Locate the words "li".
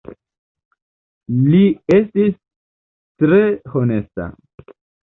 1.49-1.61